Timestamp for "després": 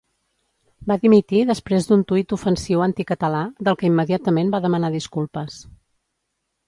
1.49-1.89